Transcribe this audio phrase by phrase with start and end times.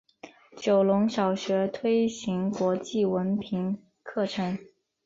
[0.57, 4.57] 九龙小学推行国际文凭课程。